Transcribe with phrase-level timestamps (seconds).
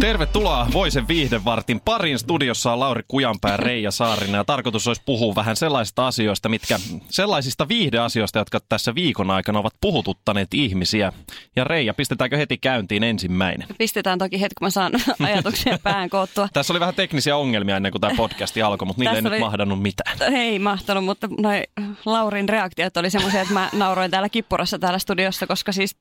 [0.00, 2.18] Tervetuloa Voisen viihdevartin parin.
[2.18, 6.78] Studiossa on Lauri Kujanpää, Reija Saarinen ja tarkoitus olisi puhua vähän sellaisista asioista, mitkä,
[7.10, 11.12] sellaisista viihdeasioista, jotka tässä viikon aikana ovat puhututtaneet ihmisiä.
[11.56, 13.68] Ja Reija, pistetäänkö heti käyntiin ensimmäinen?
[13.78, 14.92] Pistetään toki heti, kun mä saan
[15.26, 16.48] ajatuksia pään koottua.
[16.52, 19.30] Tässä oli vähän teknisiä ongelmia ennen kuin tämä podcasti alkoi, mutta niille ei oli...
[19.30, 20.16] nyt mahdannut mitään.
[20.34, 21.62] Ei mahtanut, mutta noi
[22.04, 25.96] Laurin reaktiot oli semmoisia, että mä nauroin täällä kippurassa täällä studiossa, koska siis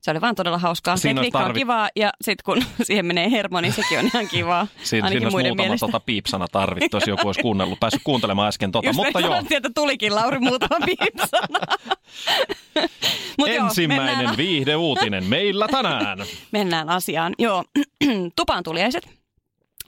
[0.00, 0.96] se oli vaan todella hauskaa.
[0.96, 4.66] Siinä Tekniikka on kivaa ja sitten kun siihen menee hermo, niin sekin on ihan kivaa.
[4.76, 5.86] Siin, siinä olisi muutama mielestä.
[5.86, 8.88] tota piipsana tarvittu, jos joku olisi kuunnellut, päässyt kuuntelemaan äsken tota.
[8.88, 9.42] Just mutta joo.
[9.50, 11.58] että tulikin Lauri muutama piipsana.
[13.38, 16.18] Mut Ensimmäinen joo, viihdeuutinen meillä tänään.
[16.52, 17.34] Mennään asiaan.
[17.38, 17.64] Joo,
[18.36, 19.19] tupaan tuliaiset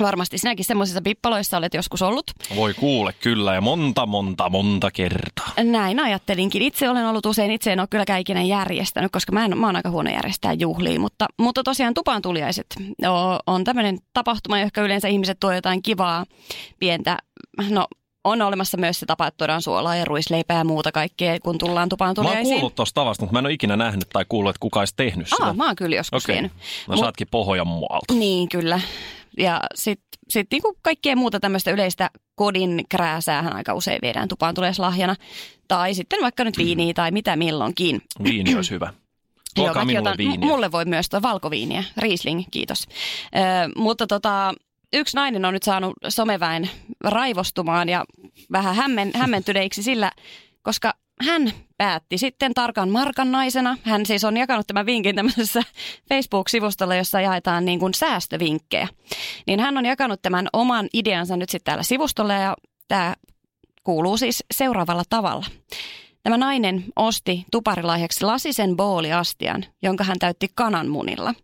[0.00, 2.30] Varmasti sinäkin semmoisissa pippaloissa olet joskus ollut.
[2.56, 5.52] Voi kuule, kyllä, ja monta, monta, monta kertaa.
[5.62, 6.62] Näin ajattelinkin.
[6.62, 9.76] Itse olen ollut usein, itse en ole kyllä ikinä järjestänyt, koska mä, en, mä oon
[9.76, 11.00] aika huono järjestää juhliin.
[11.00, 12.66] Mutta, mutta tosiaan tupaan tuliaiset
[13.46, 16.24] on tämmöinen tapahtuma, johon yleensä ihmiset tuo jotain kivaa,
[16.78, 17.18] pientä,
[17.70, 17.86] no
[18.24, 21.88] on olemassa myös se tapa, että tuodaan suolaa ja ruisleipää ja muuta kaikkea, kun tullaan
[21.88, 22.46] tupaan tuliaisiin.
[22.46, 24.78] Mä oon kuullut tuosta tavasta, mutta mä en ole ikinä nähnyt tai kuullut, että kuka
[24.78, 25.44] olisi tehnyt sitä.
[25.44, 26.32] Aa, mä oon kyllä joskus okay.
[26.34, 26.52] vienyt.
[26.88, 27.28] No Mut, saatkin
[27.64, 28.14] muualta.
[28.14, 28.80] Niin, kyllä.
[29.38, 35.16] Ja sitten sit niinku kaikkea muuta tämmöistä yleistä kodin krääsäähän aika usein viedään tupaan lahjana.
[35.68, 38.02] Tai sitten vaikka nyt viiniä tai mitä milloinkin.
[38.24, 38.92] Viini olisi hyvä.
[39.56, 40.48] Joo, minulle otan, viiniä.
[40.48, 41.84] Mulle voi myös tuo valkoviiniä.
[41.96, 42.86] Riesling, kiitos.
[42.86, 43.38] Ö,
[43.76, 44.54] mutta tota,
[44.92, 46.70] yksi nainen on nyt saanut someväen
[47.04, 48.04] raivostumaan ja
[48.52, 50.12] vähän hämmen, hämmentyneiksi sillä,
[50.62, 50.94] koska
[51.26, 53.76] hän päätti sitten tarkan markan naisena.
[53.82, 55.62] Hän siis on jakanut tämän vinkin tämmöisessä
[56.08, 58.88] Facebook-sivustolla, jossa jaetaan niin kuin säästövinkkejä.
[59.46, 62.56] Niin hän on jakanut tämän oman ideansa nyt sitten täällä sivustolla ja
[62.88, 63.14] tämä
[63.84, 65.46] kuuluu siis seuraavalla tavalla.
[66.22, 71.34] Tämä nainen osti tuparilahjaksi lasisen booliastian, jonka hän täytti kananmunilla.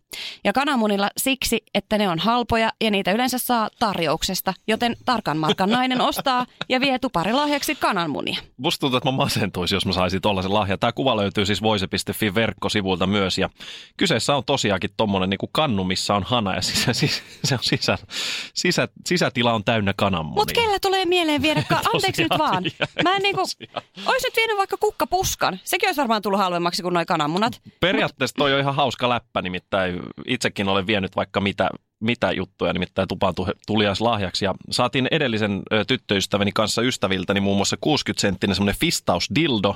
[0.43, 5.69] Ja kananmunilla siksi, että ne on halpoja ja niitä yleensä saa tarjouksesta, joten tarkan markan
[5.69, 8.41] nainen ostaa ja vie tuparilahjaksi kananmunia.
[8.57, 10.79] Musta tuntuu, että mä masentuisin, jos mä saisin tollaisen lahjan.
[10.79, 13.49] Tämä kuva löytyy siis voise.fi verkkosivuilta myös ja
[13.97, 17.97] kyseessä on tosiaankin tommonen niin kannu, missä on hana ja sisä, sisä, se on sisä,
[18.53, 20.41] sisä, sisätila on täynnä kananmunia.
[20.41, 22.63] Mutta kellä tulee mieleen viedä, ka- anteeksi nyt vaan.
[23.03, 23.41] Mä en niinku,
[24.05, 25.59] ois nyt vienyt vaikka kukkapuskan.
[25.63, 27.61] Sekin olisi varmaan tullut halvemmaksi kuin noin kananmunat.
[27.79, 31.69] Periaatteessa toi on ihan hauska läppä, nimittäin itsekin olen vienyt vaikka mitä,
[31.99, 33.33] mitä juttuja, nimittäin tupaan
[33.67, 34.45] tulias lahjaksi.
[34.45, 39.75] Ja saatiin edellisen tyttöystäväni kanssa ystäviltäni muun muassa 60 senttinen semmoinen fistausdildo.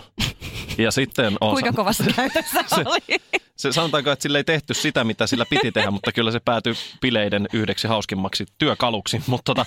[0.77, 1.51] Ja sitten on...
[1.59, 3.21] Kuinka kovassa käytössä se, oli?
[3.63, 6.73] Se, sanotaanko, että sille ei tehty sitä, mitä sillä piti tehdä, mutta kyllä se päätyi
[7.01, 9.23] bileiden yhdeksi hauskimmaksi työkaluksi.
[9.27, 9.65] Mutta tota,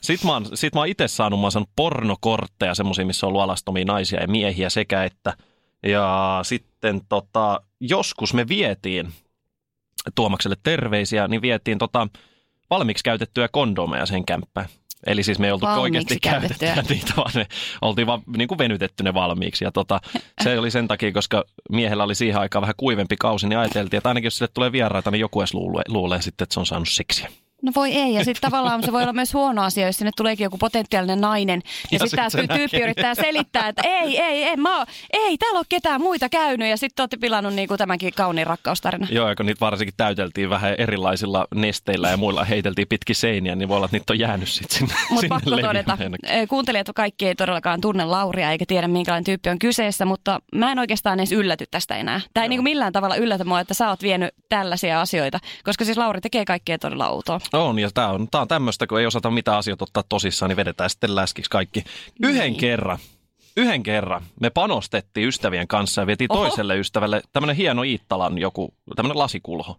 [0.00, 3.28] sit mä oon, sit mä oon itse saanut, mä oon saanut pornokortteja, semmoisia, missä on
[3.28, 5.36] ollut alastomia naisia ja miehiä sekä että.
[5.82, 9.12] Ja sitten tota, joskus me vietiin
[10.14, 12.08] Tuomakselle terveisiä, niin vietiin tota,
[12.70, 14.68] valmiiksi käytettyjä kondomeja sen kämppään.
[15.06, 17.46] Eli siis me ei oltu oikeasti käytetty niitä, vaan ne
[17.82, 19.64] oltiin vaan niin kuin venytetty ne valmiiksi.
[19.64, 20.00] Ja tota,
[20.42, 24.08] se oli sen takia, koska miehellä oli siihen aikaan vähän kuivempi kausi, niin ajateltiin, että
[24.08, 26.88] ainakin jos sille tulee vieraita, niin joku edes luulee, luulee sitten, että se on saanut
[26.88, 27.28] seksiä.
[27.62, 30.44] No voi ei, ja sitten tavallaan se voi olla myös huono asia, jos sinne tuleekin
[30.44, 32.84] joku potentiaalinen nainen, ja, ja sitten sit tämä tyyppi näkee.
[32.84, 37.02] yrittää selittää, että ei, ei, ei, mä, ei täällä ole ketään muita käynyt, ja sitten
[37.02, 39.06] olette pilannut niinku tämänkin kauniin rakkaustarina.
[39.10, 43.68] Joo, ja kun niitä varsinkin täyteltiin vähän erilaisilla nesteillä ja muilla heiteltiin pitki seiniä, niin
[43.68, 45.98] voi olla, että niitä on jäänyt sitten sinne Mutta pakko todeta,
[46.48, 50.78] kuuntelijat kaikki ei todellakaan tunne Lauria, eikä tiedä minkälainen tyyppi on kyseessä, mutta mä en
[50.78, 52.20] oikeastaan edes ylläty tästä enää.
[52.34, 55.98] Tämä ei niinku millään tavalla yllätä mua, että sä oot vienyt tällaisia asioita, koska siis
[55.98, 57.40] Lauri tekee kaikkea todella outoa.
[57.52, 60.56] On, ja tämä on, tää on tämmöistä, kun ei osata mitä asioita ottaa tosissaan, niin
[60.56, 61.84] vedetään sitten läskiksi kaikki.
[62.22, 62.56] Yhden niin.
[62.56, 62.98] kerran,
[63.56, 66.46] yhden kerran me panostettiin ystävien kanssa ja vietiin Oho.
[66.46, 69.76] toiselle ystävälle tämmöinen hieno Iittalan joku, tämmöinen lasikulho.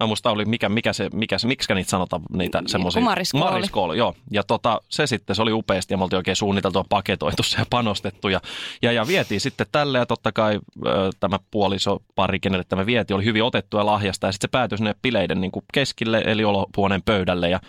[0.00, 3.02] Mä muista oli, mikä, mikä se, mikä se, miksi niitä sanotaan niitä semmoisia.
[3.02, 3.44] Mariskooli.
[3.44, 4.14] Mariskooli, joo.
[4.30, 7.58] Ja tota, se sitten, se oli upeasti ja me oltiin oikein suunniteltu ja paketoitu se
[7.58, 8.28] ja panostettu.
[8.28, 8.40] Ja,
[8.82, 13.14] ja, ja vietiin sitten tälle ja totta kai ö, tämä puoliso pari, kenelle tämä vieti,
[13.14, 14.26] oli hyvin otettua lahjasta.
[14.26, 17.48] Ja sitten se päätyi sinne bileiden niin kuin keskille, eli olohuoneen pöydälle.
[17.48, 17.60] Ja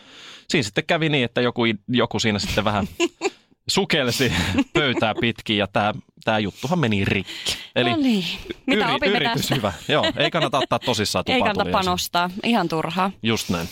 [0.50, 2.88] siinä sitten kävi niin, että joku, joku siinä sitten vähän
[3.68, 4.34] sukelsi
[4.74, 5.94] pöytää pitkin ja tämä,
[6.26, 7.58] tämä juttuhan meni rikki.
[7.76, 8.26] Eli no niin.
[8.66, 9.56] Mitä yri, yritys tästä?
[9.56, 9.74] hyvä.
[9.88, 13.12] Joo, ei kannata ottaa tosissaan Ei kannata panostaa, ihan turhaa.
[13.24, 13.70] Just näin.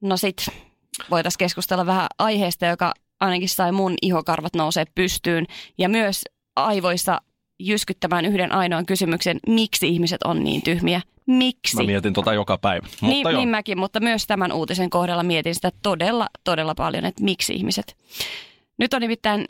[0.00, 0.46] No sit
[1.10, 5.46] voitaisiin keskustella vähän aiheesta, joka ainakin sai mun ihokarvat nousee pystyyn.
[5.78, 6.24] Ja myös
[6.56, 7.20] aivoissa
[7.58, 11.00] jyskyttämään yhden ainoan kysymyksen, miksi ihmiset on niin tyhmiä.
[11.26, 11.76] Miksi?
[11.76, 12.86] Mä mietin tota joka päivä.
[13.00, 17.24] Mutta niin, niin mäkin, mutta myös tämän uutisen kohdalla mietin sitä todella, todella paljon, että
[17.24, 17.96] miksi ihmiset.
[18.80, 19.44] Nyt on nimittäin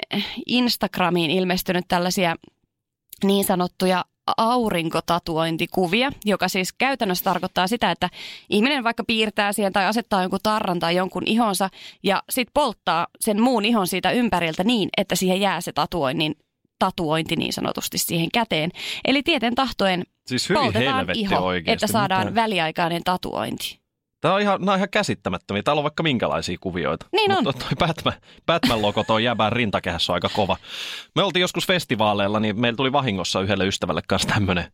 [0.46, 2.36] Instagramiin ilmestynyt tällaisia
[3.24, 4.04] niin sanottuja
[4.36, 8.08] aurinkotatuointikuvia, joka siis käytännössä tarkoittaa sitä, että
[8.50, 11.68] ihminen vaikka piirtää siihen tai asettaa jonkun tarran tai jonkun ihonsa
[12.02, 16.34] ja sitten polttaa sen muun ihon siitä ympäriltä niin, että siihen jää se tatuoinnin
[16.78, 18.70] tatuointi niin sanotusti siihen käteen.
[19.04, 21.70] Eli tieten tahtoen siis poltetaan iho, oikeasti.
[21.70, 22.34] että saadaan Mitä?
[22.34, 23.79] väliaikainen tatuointi.
[24.20, 25.62] Tämä on ihan, nämä on ihan käsittämättömiä.
[25.62, 27.06] Täällä on vaikka minkälaisia kuvioita.
[27.12, 27.44] Niin on.
[27.44, 28.14] Mutta toi Batman,
[28.46, 30.56] Batman-logo toi jäbään rintakehässä on aika kova.
[31.14, 34.72] Me oltiin joskus festivaaleilla, niin meillä tuli vahingossa yhdelle ystävälle kanssa tämmöinen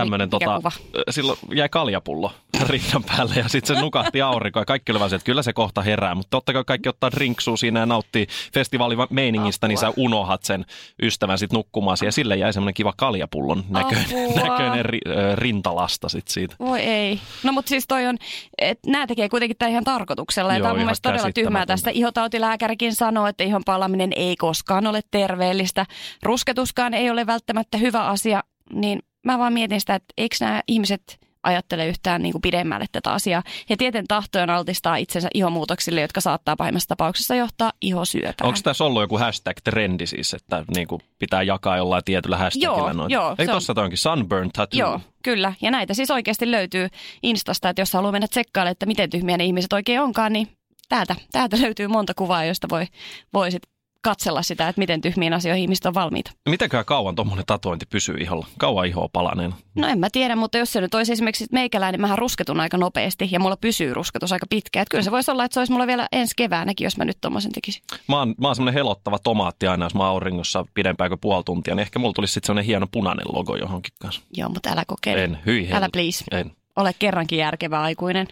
[0.00, 0.72] tämmöinen, tota, kuva?
[1.10, 2.32] silloin jäi kaljapullo
[2.68, 5.82] rinnan päälle ja sitten se nukahti aurinkoon ja kaikki oli vaan että kyllä se kohta
[5.82, 10.44] herää, mutta totta kai kaikki ottaa drinksua siinä ja nauttii festivaalin meiningistä, niin sä unohat
[10.44, 10.64] sen
[11.02, 14.06] ystävän sitten nukkumaan ja sille jäi semmoinen kiva kaljapullon näköinen,
[14.42, 14.98] näköinen ri,
[15.34, 16.56] rintalasta sitten siitä.
[16.58, 17.20] Voi ei.
[17.42, 18.16] No mutta siis toi on,
[18.58, 21.90] että nämä tekee kuitenkin tämän ihan tarkoituksella ja tämä on mun mielestä todella tyhmää tästä.
[21.90, 25.86] Ihotautilääkärikin sanoo, että ihon palaminen ei koskaan ole terveellistä.
[26.22, 28.42] Rusketuskaan ei ole välttämättä hyvä asia,
[28.72, 33.12] niin mä vaan mietin sitä, että eikö nämä ihmiset ajattele yhtään niin kuin pidemmälle tätä
[33.12, 33.42] asiaa.
[33.68, 38.48] Ja tieten tahtojen altistaa itsensä ihomuutoksille, jotka saattaa pahimmassa tapauksessa johtaa ihosyöpään.
[38.48, 42.78] Onko tässä ollut joku hashtag-trendi siis, että niin kuin pitää jakaa jollain tietyllä hashtagilla?
[42.78, 43.10] Joo, noin?
[43.10, 43.34] joo.
[43.38, 44.80] Ei tuossa toinkin sunburn tattoo.
[44.80, 45.52] Joo, kyllä.
[45.62, 46.88] Ja näitä siis oikeasti löytyy
[47.22, 50.48] Instasta, että jos haluaa mennä tsekkailemaan, että miten tyhmiä ne ihmiset oikein onkaan, niin
[50.88, 52.86] täältä, täältä löytyy monta kuvaa, josta voi,
[53.34, 53.62] voi sit
[54.00, 56.30] katsella sitä, että miten tyhmiin asioihin ihmiset on valmiita.
[56.48, 58.46] Mitenkään kauan tuommoinen tatuointi pysyy iholla?
[58.58, 59.56] Kauan ihoa palaneena?
[59.74, 62.76] No en mä tiedä, mutta jos se nyt olisi esimerkiksi meikäläinen, niin mähän rusketun aika
[62.76, 64.82] nopeasti ja mulla pysyy rusketus aika pitkään.
[64.82, 67.18] Että kyllä se voisi olla, että se olisi mulla vielä ensi keväänäkin, jos mä nyt
[67.20, 67.82] tuommoisen tekisin.
[68.08, 71.44] Mä oon, mä oon semmoinen helottava tomaatti aina, jos mä oon auringossa pidempään kuin puoli
[71.44, 74.20] tuntia, niin ehkä mulla tulisi sitten semmoinen hieno punainen logo johonkin kanssa.
[74.36, 75.24] Joo, mutta älä kokeile.
[75.24, 76.24] En, hyi Älä please.
[76.30, 76.52] En.
[76.76, 78.28] Ole kerrankin järkevä aikuinen.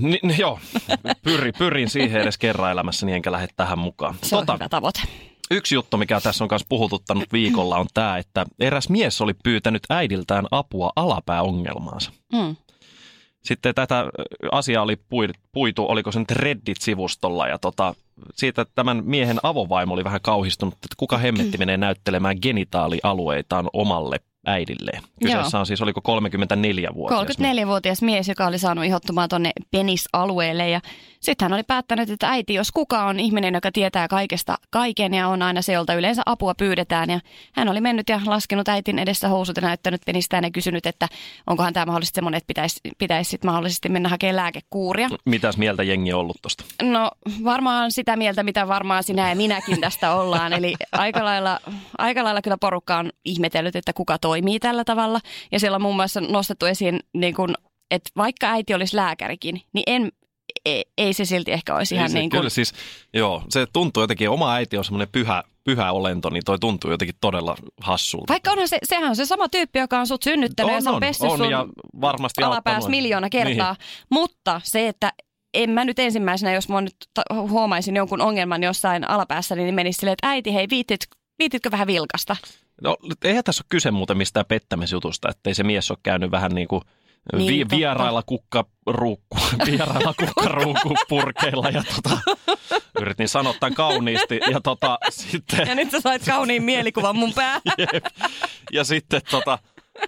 [0.00, 0.58] Ni, joo,
[1.22, 4.14] pyrin, pyrin siihen edes kerran elämässäni, enkä lähde tähän mukaan.
[4.22, 5.00] Se on tota, hyvä tavoite.
[5.50, 9.82] Yksi juttu, mikä tässä on myös puhututtanut viikolla, on tämä, että eräs mies oli pyytänyt
[9.90, 12.12] äidiltään apua alapääongelmaansa.
[12.32, 12.56] Mm.
[13.42, 14.04] Sitten tätä
[14.52, 14.96] asiaa oli
[15.52, 17.94] puitu, oliko se nyt Reddit-sivustolla, ja tota,
[18.34, 25.02] siitä tämän miehen avovaimo oli vähän kauhistunut, että kuka hemmetti menee näyttelemään genitaalialueitaan omalle äidilleen.
[25.22, 25.60] Kyseessä Joo.
[25.60, 27.36] on siis, oliko 34-vuotias?
[27.38, 30.80] 34-vuotias mies, joka oli saanut ihottumaan tuonne penisalueelle ja
[31.20, 35.28] sitten hän oli päättänyt, että äiti, jos kuka on ihminen, joka tietää kaikesta kaiken ja
[35.28, 37.10] on aina se, jolta yleensä apua pyydetään.
[37.10, 37.20] Ja
[37.52, 41.08] hän oli mennyt ja laskenut äitin edessä housut ja näyttänyt penistään ja kysynyt, että
[41.46, 45.08] onkohan tämä mahdollisesti semmoinen, että pitäisi, pitäisi sit mahdollisesti mennä hakemaan lääkekuuria.
[45.24, 46.64] Mitäs mieltä jengi on ollut tuosta?
[46.82, 47.10] No
[47.44, 50.52] varmaan sitä mieltä, mitä varmaan sinä ja minäkin tästä ollaan.
[50.52, 51.60] Eli aika lailla,
[51.98, 55.20] aika lailla kyllä porukka on ihmetellyt, että kuka toimii tällä tavalla.
[55.52, 57.54] Ja siellä on muun muassa nostettu esiin niin kuin
[57.90, 60.12] että vaikka äiti olisi lääkärikin, niin en
[60.64, 62.38] ei, ei se silti ehkä olisi ihan se, niin kuin...
[62.38, 62.72] Kyllä siis,
[63.14, 67.16] joo, se tuntuu jotenkin, oma äiti on semmoinen pyhä, pyhä olento, niin toi tuntuu jotenkin
[67.20, 68.32] todella hassulta.
[68.32, 70.90] Vaikka onhan se, sehän on se sama tyyppi, joka on sut synnyttänyt on, ja se
[70.90, 71.66] on, on on, sun ja
[72.00, 73.72] varmasti alapääs miljoona kertaa.
[73.72, 74.06] Niin.
[74.10, 75.12] Mutta se, että
[75.54, 76.96] en mä nyt ensimmäisenä, jos mä nyt
[77.34, 81.00] huomaisin jonkun ongelman jossain alapäässä, niin menisi silleen, että äiti, hei, viitit,
[81.40, 82.36] viititkö vähän vilkasta?
[82.82, 86.68] No, eihän tässä ole kyse muuten mistään pettämisjutusta, ettei se mies ole käynyt vähän niin
[86.68, 86.82] kuin–
[87.32, 89.36] niin, Vi- vierailla kukkaruukku,
[89.66, 92.18] vierailla kukkaruukku purkeilla ja tota,
[93.00, 94.40] yritin sanoa tämän kauniisti.
[94.50, 97.62] Ja, tota, sitten, ja nyt sä sait kauniin mielikuvan mun päähän.
[98.72, 99.58] Ja sitten tota,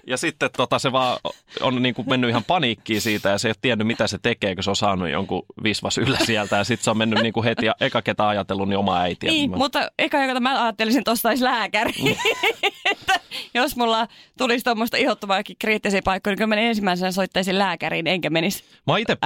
[0.07, 1.19] ja sitten tota, se vaan
[1.61, 4.55] on niin kuin mennyt ihan paniikkiin siitä ja se ei ole tiennyt mitä se tekee,
[4.55, 6.55] kun se on saanut jonkun visvas yllä sieltä.
[6.55, 9.27] Ja sitten se on mennyt niin kuin heti ja eka ketä ajatellut, niin oma äiti.
[9.27, 9.57] Niin, mä...
[9.57, 11.93] mutta eka joka mä ajattelisin tuosta olisi lääkäri.
[12.03, 12.15] Mm.
[13.03, 13.19] Että
[13.53, 14.07] jos mulla
[14.37, 19.17] tulisi tuommoista ihottuvaakin kriittisiä paikkoja, niin kyllä mä ensimmäisenä soittaisin lääkäriin, enkä menisi Mä itse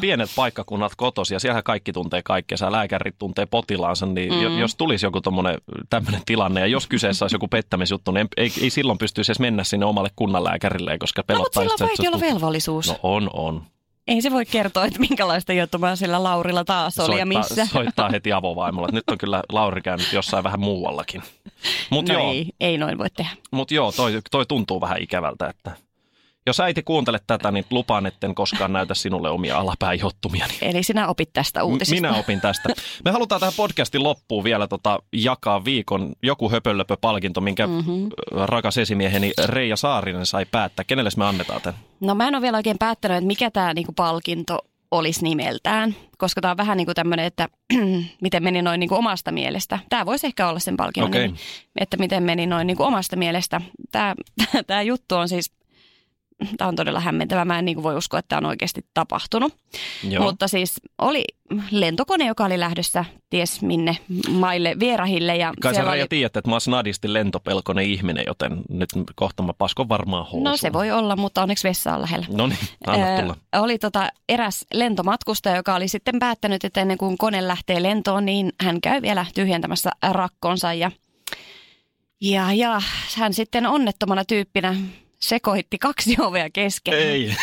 [0.00, 2.58] pienet paikkakunnat kotosi ja siellä kaikki tuntee kaikkea.
[2.58, 4.58] Sä lääkärit tuntee potilaansa, niin mm.
[4.58, 5.20] jos tulisi joku
[5.90, 9.64] tämmöinen tilanne ja jos kyseessä olisi joku pettämisjuttu, niin ei, ei silloin pystyisi edes mennä
[9.64, 11.64] sinne omalle kunnanlääkärille, koska pelottaa.
[11.64, 12.88] No, mutta sillä on olla velvollisuus.
[12.88, 13.62] No on, on.
[14.08, 17.66] Ei se voi kertoa, että minkälaista juttumaa sillä Laurilla taas oli soittaa, ja missä.
[17.66, 18.88] Soittaa heti avovaimolla.
[18.92, 21.22] Nyt on kyllä Lauri käynyt jossain vähän muuallakin.
[21.90, 23.30] Mut no joo, ei, ei noin voi tehdä.
[23.50, 25.76] Mutta joo, toi, toi tuntuu vähän ikävältä, että
[26.46, 30.46] jos äiti kuuntelet tätä, niin lupaan, etten koskaan näytä sinulle omia alapäihottumia.
[30.62, 31.94] Eli sinä opit tästä uutisesta.
[31.94, 32.68] Minä opin tästä.
[33.04, 38.08] Me halutaan tähän podcastin loppuun vielä tota, jakaa viikon joku höpölöpö-palkinto, minkä mm-hmm.
[38.30, 40.84] rakas esimieheni Reija Saarinen sai päättää.
[40.84, 41.80] Kenelle me annetaan tämän?
[42.00, 44.58] No mä en ole vielä oikein päättänyt, että mikä tämä niinku palkinto
[44.90, 47.48] olisi nimeltään, koska tämä on vähän niin kuin tämmöinen, että
[48.22, 49.78] miten meni noin niin kuin omasta mielestä.
[49.88, 51.22] Tämä voisi ehkä olla sen palkinnon okay.
[51.22, 51.38] nimi,
[51.80, 53.60] että miten meni noin niin kuin omasta mielestä.
[53.92, 54.14] Tämä,
[54.66, 55.52] tämä juttu on siis
[56.56, 57.44] tämä on todella hämmentävä.
[57.44, 59.54] Mä en niin voi uskoa, että tämä on oikeasti tapahtunut.
[60.08, 60.24] Joo.
[60.24, 61.24] Mutta siis oli
[61.70, 63.96] lentokone, joka oli lähdössä ties minne
[64.30, 65.36] maille vierahille.
[65.36, 66.06] Ja Kai sä oli...
[66.08, 70.44] tiedät, että mä oon snadisti lentopelkonen ihminen, joten nyt kohta mä paskon varmaan housuun.
[70.44, 72.26] No se voi olla, mutta onneksi vessa on lähellä.
[72.30, 73.36] No niin, anna tulla.
[73.52, 78.52] oli tota eräs lentomatkustaja, joka oli sitten päättänyt, että ennen kuin kone lähtee lentoon, niin
[78.60, 80.90] hän käy vielä tyhjentämässä rakkonsa ja
[82.22, 82.82] ja, ja
[83.16, 84.76] hän sitten onnettomana tyyppinä
[85.22, 86.94] sekoitti kaksi ovea kesken.
[86.94, 87.36] Ei.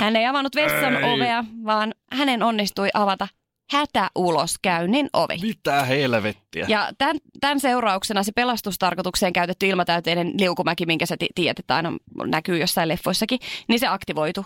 [0.00, 1.12] Hän ei avannut vessan ei.
[1.12, 3.28] ovea, vaan hänen onnistui avata
[3.70, 5.38] hätäuloskäynnin ovi.
[5.42, 6.66] Mitä helvettiä.
[6.68, 11.92] Ja tämän, tämän seurauksena se pelastustarkoitukseen käytetty ilmatäyteinen liukumäki, minkä sä tiedät, että aina
[12.26, 13.38] näkyy jossain leffoissakin,
[13.68, 14.44] niin se aktivoitu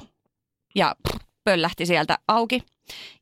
[0.75, 0.97] ja
[1.45, 2.63] pöllähti sieltä auki.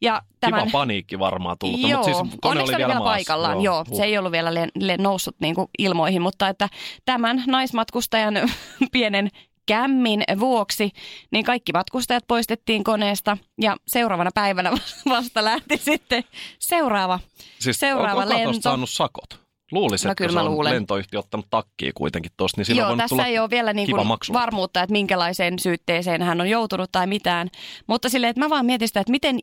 [0.01, 3.61] Ja tämän, Kiva paniikki varmaan tullut, joo, mutta siis kone oli vielä, vielä paikallaan.
[3.61, 6.69] Joo, joo, se ei ollut vielä le, le, noussut niin kuin ilmoihin, mutta että
[7.05, 8.35] tämän naismatkustajan
[8.93, 9.29] pienen
[9.67, 10.91] kämmin vuoksi,
[11.31, 14.73] niin kaikki matkustajat poistettiin koneesta ja seuraavana päivänä
[15.09, 16.25] vasta lähti sitten
[16.59, 17.21] seuraava,
[17.59, 18.61] siis seuraava onko lento.
[18.61, 19.43] saanut sakot?
[19.73, 20.75] Luulisin, no, että se on luulen.
[20.75, 24.93] lentoyhtiö ottanut takkiin kuitenkin tuosta, niin Joo, tässä ei ole vielä niin kuin varmuutta, että
[24.93, 27.49] minkälaiseen syytteeseen hän on joutunut tai mitään.
[27.87, 29.39] Mutta silleen, että mä vaan mietin sitä, että miten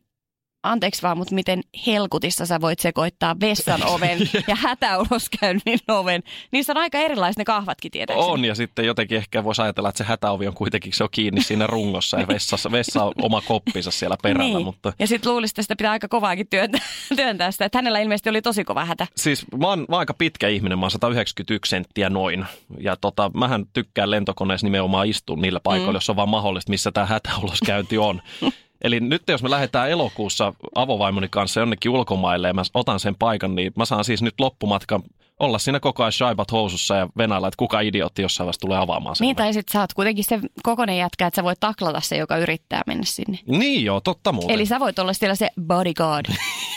[0.63, 6.23] anteeksi vaan, mutta miten helkutissa sä voit sekoittaa vessan oven ja hätäuloskäynnin oven.
[6.51, 8.31] Niissä on aika erilaiset ne kahvatkin tietääkseni.
[8.31, 11.43] On ja sitten jotenkin ehkä voisi ajatella, että se hätäovi on kuitenkin se on kiinni
[11.43, 14.57] siinä rungossa ja vessassa, vessa on oma koppinsa siellä perällä.
[14.57, 14.65] Niin.
[14.65, 14.93] Mutta...
[14.99, 16.81] Ja sitten luulisi, että sitä pitää aika kovaakin työntää,
[17.15, 19.07] työntää sitä, että hänellä ilmeisesti oli tosi kova hätä.
[19.17, 22.45] Siis mä oon, mä oon aika pitkä ihminen, mä oon 191 senttiä noin.
[22.79, 25.95] Ja tota, mähän tykkään lentokoneessa nimenomaan istua niillä paikoilla, mm.
[25.95, 28.21] jos on vaan mahdollista, missä tämä hätäuloskäynti on.
[28.81, 33.55] Eli nyt jos me lähdetään elokuussa avovaimoni kanssa jonnekin ulkomaille ja mä otan sen paikan,
[33.55, 35.03] niin mä saan siis nyt loppumatkan
[35.39, 39.15] olla siinä koko ajan shaibat housussa ja venäillä, että kuka idiootti jossain vaiheessa tulee avaamaan
[39.15, 39.25] sen.
[39.25, 42.37] Niin, tai sitten sä oot kuitenkin se kokonen jätkä, että sä voit taklata se, joka
[42.37, 43.39] yrittää mennä sinne.
[43.47, 44.55] Niin joo, totta muuten.
[44.55, 46.25] Eli sä voit olla siellä se bodyguard.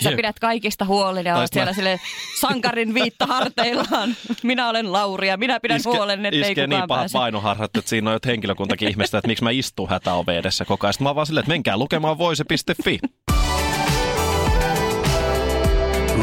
[0.02, 2.00] Sä pidät kaikista huolen ja olet siellä sille
[2.40, 4.16] sankarin viitta harteillaan.
[4.42, 7.90] Minä olen Lauri ja minä pidän iske, huolen, että ei kukaan niin pahat painoharhat, että
[7.90, 10.92] siinä on jo henkilökuntakin ihmestä, että miksi mä istun hätäove edessä koko ajan.
[10.92, 12.99] Sitten mä oon vaan silleen, että menkää lukemaan voise.fi.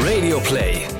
[0.04, 0.99] Radio Play.